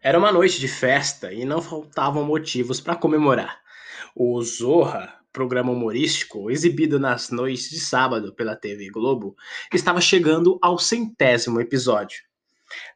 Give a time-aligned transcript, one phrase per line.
[0.00, 3.58] Era uma noite de festa e não faltavam motivos para comemorar.
[4.14, 9.34] O Zorra, programa humorístico exibido nas noites de sábado pela TV Globo,
[9.74, 12.22] estava chegando ao centésimo episódio.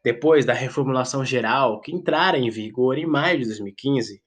[0.05, 4.23] Depois da reformulação geral que entrara em vigor em maio de 2015,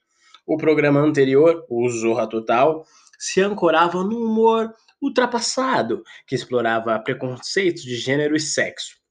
[0.46, 2.86] o programa anterior, o Zorra Total,
[3.18, 9.05] se ancorava no humor ultrapassado que explorava preconceitos de gênero e sexo.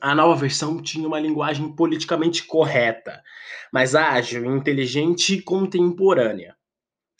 [0.00, 3.22] A nova versão tinha uma linguagem politicamente correta,
[3.72, 6.56] mas ágil, inteligente e contemporânea.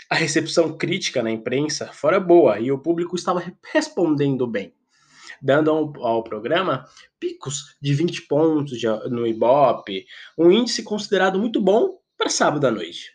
[0.08, 4.74] A recepção crítica na imprensa fora boa e o público estava respondendo bem,
[5.42, 6.84] dando ao, ao programa
[7.18, 10.06] picos de 20 pontos de, no Ibope,
[10.38, 13.12] um índice considerado muito bom para sábado à noite.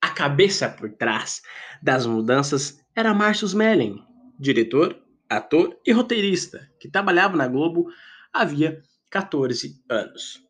[0.00, 1.42] A cabeça por trás
[1.82, 4.02] das mudanças era Márcio Mellen,
[4.38, 7.86] diretor, ator e roteirista, que trabalhava na Globo
[8.32, 10.42] havia 14 anos.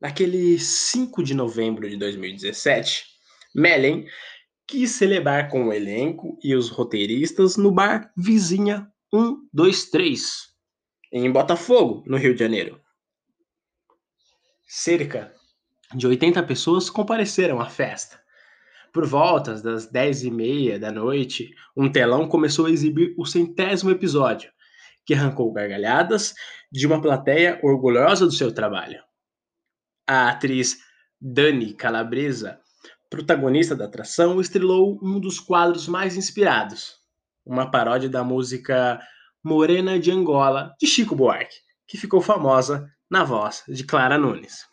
[0.00, 3.06] Naquele 5 de novembro de 2017,
[3.54, 4.06] Mellen
[4.66, 10.54] quis celebrar com o elenco e os roteiristas no bar Vizinha 123,
[11.12, 12.80] em Botafogo, no Rio de Janeiro.
[14.66, 15.32] Cerca
[15.94, 18.23] de 80 pessoas compareceram à festa.
[18.94, 23.90] Por volta das 10 e meia da noite, um telão começou a exibir o centésimo
[23.90, 24.52] episódio,
[25.04, 26.32] que arrancou gargalhadas
[26.70, 29.02] de uma plateia orgulhosa do seu trabalho.
[30.08, 30.78] A atriz
[31.20, 32.60] Dani Calabresa,
[33.10, 36.94] protagonista da atração, estrelou um dos quadros mais inspirados,
[37.44, 39.00] uma paródia da música
[39.42, 41.56] Morena de Angola, de Chico Buarque,
[41.88, 44.72] que ficou famosa na voz de Clara Nunes.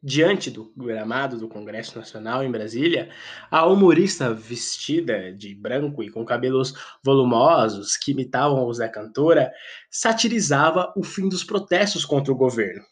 [0.00, 3.10] Diante do gramado do Congresso Nacional em Brasília,
[3.50, 9.50] a humorista vestida de branco e com cabelos volumosos que imitavam os da cantora
[9.90, 12.84] satirizava o fim dos protestos contra o governo.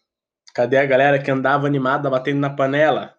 [0.52, 3.14] Cadê a galera que andava animada batendo na panela?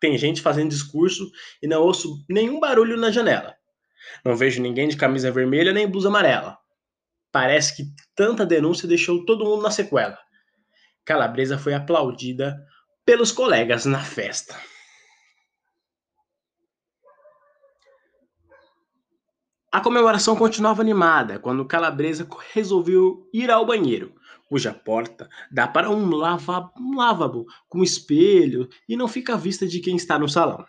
[0.00, 1.30] Tem gente fazendo discurso
[1.62, 3.54] e não ouço nenhum barulho na janela.
[4.24, 6.58] Não vejo ninguém de camisa vermelha nem blusa amarela.
[7.30, 7.84] Parece que
[8.16, 10.18] tanta denúncia deixou todo mundo na sequela.
[11.04, 12.56] Calabresa foi aplaudida
[13.08, 14.54] pelos colegas na festa.
[19.72, 24.14] A comemoração continuava animada quando Calabresa resolveu ir ao banheiro,
[24.46, 29.66] cuja porta dá para um, lava, um lavabo com espelho e não fica à vista
[29.66, 30.62] de quem está no salão.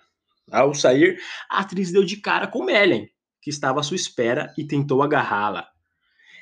[0.50, 1.20] Ao sair,
[1.50, 3.10] a atriz deu de cara com Mellen,
[3.42, 5.68] que estava à sua espera e tentou agarrá-la.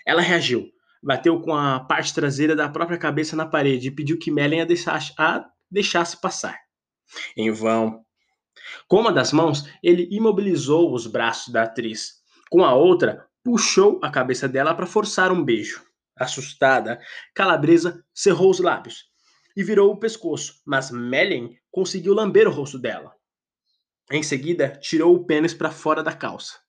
[0.05, 0.69] Ela reagiu,
[1.01, 4.65] bateu com a parte traseira da própria cabeça na parede e pediu que Mellen a
[4.65, 6.57] deixasse, a deixasse passar.
[7.35, 8.03] Em vão.
[8.87, 12.21] Com uma das mãos, ele imobilizou os braços da atriz.
[12.49, 15.83] Com a outra, puxou a cabeça dela para forçar um beijo.
[16.15, 16.99] Assustada,
[17.33, 19.05] Calabresa cerrou os lábios
[19.55, 23.13] e virou o pescoço, mas Mellen conseguiu lamber o rosto dela.
[24.11, 26.59] Em seguida, tirou o pênis para fora da calça.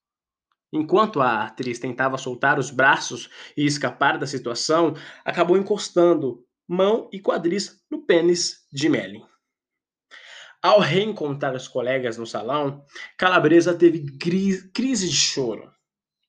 [0.72, 4.94] Enquanto a atriz tentava soltar os braços e escapar da situação,
[5.24, 9.24] acabou encostando mão e quadris no pênis de Melly.
[10.62, 12.84] Ao reencontrar os colegas no salão,
[13.16, 15.72] Calabresa teve crise de choro.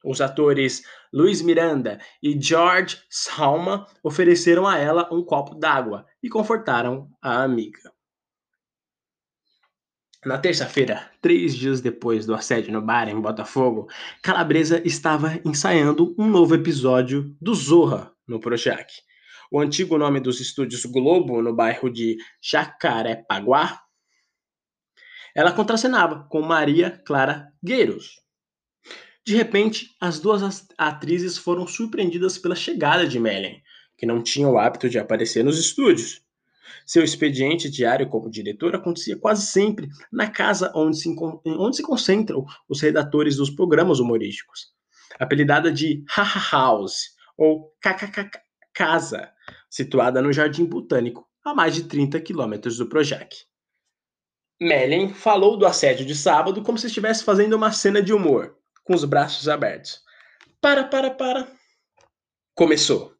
[0.05, 7.09] Os atores Luiz Miranda e George Salma ofereceram a ela um copo d'água e confortaram
[7.21, 7.91] a amiga.
[10.25, 13.87] Na terça-feira, três dias depois do assédio no bar em Botafogo,
[14.21, 18.91] Calabresa estava ensaiando um novo episódio do Zorra no Projac
[19.51, 23.81] o antigo nome dos estúdios Globo, no bairro de Jacarepaguá,
[25.35, 28.21] ela contracenava com Maria Clara Gueiros.
[29.25, 33.61] De repente, as duas atrizes foram surpreendidas pela chegada de Mellen,
[33.97, 36.21] que não tinha o hábito de aparecer nos estúdios.
[36.85, 42.45] Seu expediente diário como diretor acontecia quase sempre na casa onde se, onde se concentram
[42.67, 44.71] os redatores dos programas humorísticos,
[45.19, 48.48] apelidada de Haha House ou KKK
[48.79, 49.29] Casa,
[49.69, 53.35] situada no Jardim Botânico, a mais de 30 quilômetros do Projac.
[54.57, 58.55] Mellen falou do assédio de sábado como se estivesse fazendo uma cena de humor,
[58.85, 60.01] com os braços abertos.
[60.61, 61.45] Para, para, para.
[62.55, 63.13] Começou.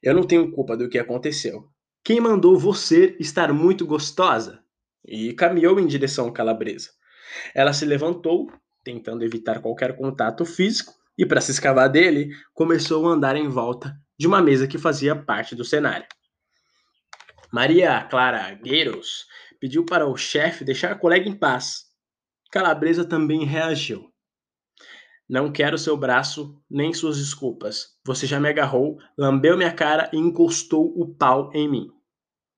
[0.00, 1.68] Eu não tenho culpa do que aconteceu.
[2.04, 4.62] Quem mandou você estar muito gostosa?
[5.04, 6.90] E caminhou em direção à calabresa.
[7.56, 8.52] Ela se levantou,
[8.84, 14.00] tentando evitar qualquer contato físico, e para se escavar dele, começou a andar em volta
[14.18, 16.06] de uma mesa que fazia parte do cenário.
[17.52, 19.26] Maria Clara Gueiros
[19.60, 21.84] pediu para o chefe deixar a colega em paz.
[22.50, 24.12] Calabresa também reagiu.
[25.28, 27.96] Não quero seu braço nem suas desculpas.
[28.04, 31.88] Você já me agarrou, lambeu minha cara e encostou o pau em mim.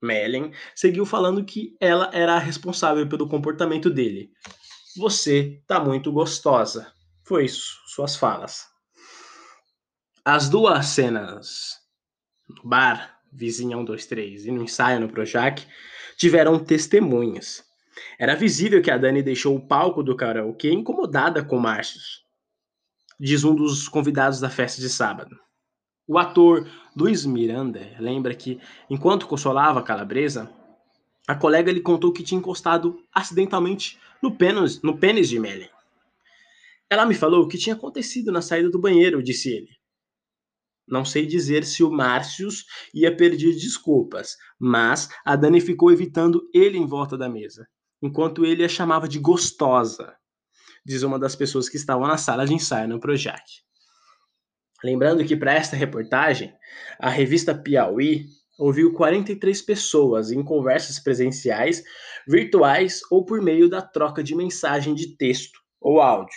[0.03, 4.31] Mellen seguiu falando que ela era a responsável pelo comportamento dele.
[4.97, 6.93] Você tá muito gostosa.
[7.25, 8.74] Foi isso, suas falas.
[10.27, 11.83] As duas cenas
[12.49, 15.63] no bar, vizinha 123 e no ensaio no Projac,
[16.17, 17.63] tiveram testemunhas.
[18.19, 22.25] Era visível que a Dani deixou o palco do karaokê incomodada com Márcios,
[23.21, 25.39] diz um dos convidados da festa de sábado.
[26.09, 26.67] O ator
[26.97, 30.51] Luiz Miranda lembra que, enquanto consolava a calabresa,
[31.29, 35.69] a colega lhe contou que tinha encostado acidentalmente no pênis, no pênis de Mellen.
[36.89, 39.84] Ela me falou o que tinha acontecido na saída do banheiro, disse ele.
[40.87, 46.77] Não sei dizer se o Márcios ia pedir desculpas, mas a Dani ficou evitando ele
[46.77, 47.67] em volta da mesa,
[48.03, 50.15] enquanto ele a chamava de gostosa,
[50.85, 53.43] diz uma das pessoas que estavam na sala de ensaio no Projac.
[54.83, 56.55] Lembrando que para esta reportagem,
[56.99, 58.27] a revista Piauí
[58.59, 61.83] ouviu 43 pessoas em conversas presenciais,
[62.29, 66.37] virtuais ou por meio da troca de mensagem de texto ou áudio.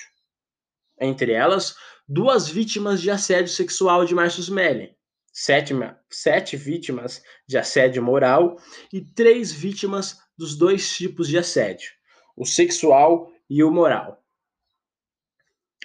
[0.99, 1.75] Entre elas,
[2.07, 4.95] duas vítimas de assédio sexual de Marcius Mellen,
[5.33, 5.74] sete,
[6.09, 8.56] sete vítimas de assédio moral
[8.94, 11.92] e três vítimas dos dois tipos de assédio,
[12.36, 14.24] o sexual e o moral.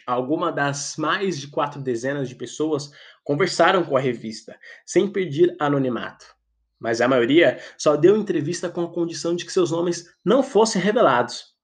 [0.07, 2.93] Alguma das mais de quatro dezenas de pessoas
[3.25, 6.27] conversaram com a revista, sem pedir anonimato.
[6.79, 10.81] Mas a maioria só deu entrevista com a condição de que seus nomes não fossem
[10.81, 11.57] revelados.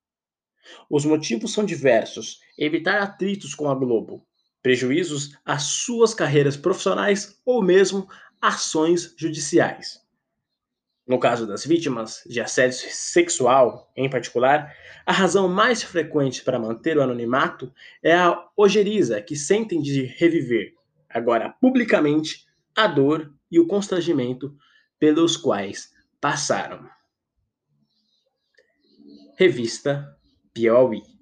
[0.89, 4.25] Os motivos são diversos: evitar atritos com a Globo,
[4.63, 8.09] prejuízos às suas carreiras profissionais ou mesmo
[8.41, 10.01] ações judiciais.
[11.07, 14.75] No caso das vítimas de assédio sexual, em particular,
[15.07, 17.73] a razão mais frequente para manter o anonimato
[18.03, 20.75] é a ojeriza que sentem de reviver,
[21.09, 22.47] agora publicamente,
[22.77, 24.55] a dor e o constrangimento
[24.99, 26.87] pelos quais passaram.
[29.39, 30.15] Revista
[30.53, 31.18] Piauí